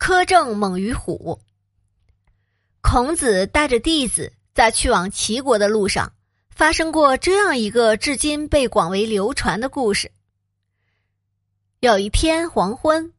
[0.00, 1.38] 苛政猛于虎。
[2.80, 6.10] 孔子带着弟子在去往齐国的路上，
[6.48, 10.10] 发生过这样一个至今被广为流传的故事。
[11.80, 13.12] 有一天黄昏，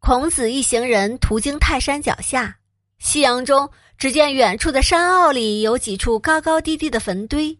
[0.00, 2.58] 孔子一行人途经泰山脚下，
[2.98, 7.56] 夕阳中，只见远处的山坳里有几处高高低低的坟堆，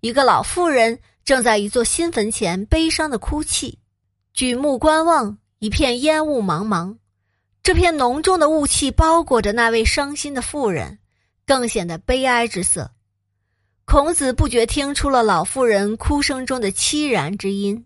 [0.00, 3.78] 一个老妇人正在一座新坟前悲伤的哭泣，
[4.34, 6.98] 举目观望，一片烟雾茫茫。
[7.66, 11.00] 这片浓重的雾气包裹着那位伤心的妇人，
[11.44, 12.92] 更显得悲哀之色。
[13.84, 17.84] 孔子不觉听出了老妇人哭声中的凄然之音，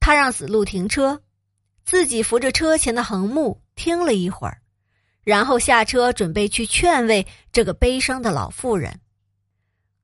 [0.00, 1.20] 他让子路停车，
[1.84, 4.62] 自己扶着车前的横木听了一会儿，
[5.22, 9.02] 然后下车准备去劝慰这个悲伤的老妇人。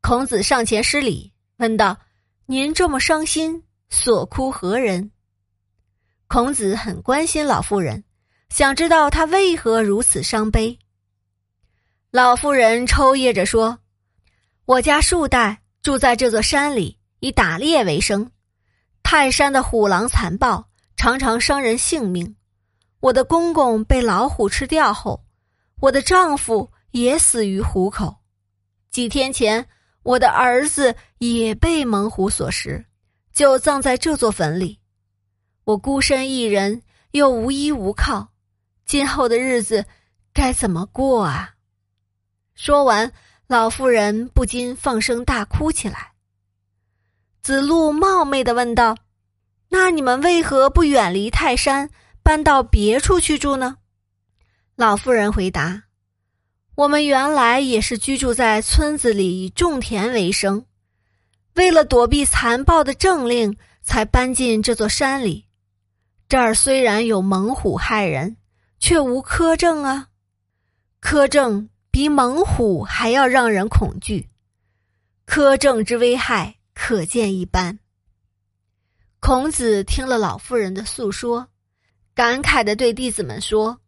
[0.02, 1.96] 孔子上前施礼，问道
[2.44, 5.12] ：“您这么伤心，所哭何人？”
[6.28, 8.04] 孔子很关心老妇人。
[8.52, 10.78] 想知道他为何如此伤悲。
[12.10, 13.78] 老妇人抽噎着说
[14.66, 18.30] ：“我家数代住在这座山里，以打猎为生。
[19.02, 22.36] 泰山的虎狼残暴，常常伤人性命。
[23.00, 25.24] 我的公公被老虎吃掉后，
[25.80, 28.14] 我的丈夫也死于虎口。
[28.90, 29.66] 几天前，
[30.02, 32.84] 我的儿子也被猛虎所食，
[33.32, 34.78] 就葬在这座坟里。
[35.64, 38.28] 我孤身一人，又无依无靠。”
[38.92, 39.86] 今后的日子
[40.34, 41.54] 该怎么过啊？
[42.54, 43.10] 说完，
[43.46, 46.12] 老妇人不禁放声大哭起来。
[47.40, 48.98] 子路冒昧的问道
[49.72, 51.88] ：“那你们为何不远离泰山，
[52.22, 53.78] 搬到别处去住呢？”
[54.76, 55.84] 老妇人回答
[56.76, 60.66] ：“我们原来也是居住在村子里，以种田为生，
[61.54, 65.46] 为了躲避残暴的政令，才搬进这座山里。
[66.28, 68.36] 这儿虽然有猛虎害人。”
[68.82, 70.08] 却无苛政啊！
[71.00, 74.28] 苛政比猛虎还要让人恐惧，
[75.24, 77.78] 苛政之危害可见一斑。
[79.20, 81.46] 孔子听了老妇人的诉说，
[82.12, 83.78] 感慨的对弟子们说：“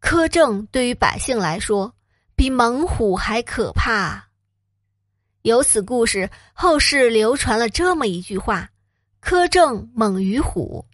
[0.00, 1.94] 苛政对于百姓来说，
[2.34, 4.30] 比猛虎还可怕。”
[5.42, 8.70] 由此故事，后世流传了这么一句话
[9.22, 10.86] ：“苛政猛于虎。”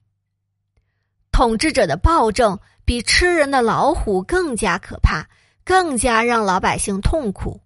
[1.30, 2.58] 统治者的暴政。
[2.90, 5.28] 比吃人的老虎更加可怕，
[5.64, 7.60] 更加让老百姓痛苦。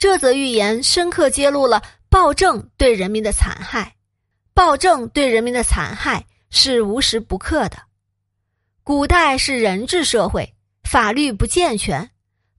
[0.00, 3.94] 这则寓言深刻揭露了暴政对人民的残害，
[4.52, 7.82] 暴政对人民的残害是无时不刻的。
[8.82, 12.10] 古代是人治社会，法律不健全，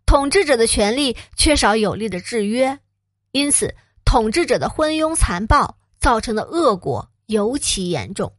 [0.06, 2.80] 统治者的权力缺少有力的制约，
[3.34, 3.76] 因此
[4.06, 8.32] 统治者的昏庸残暴造成的恶果尤其严重。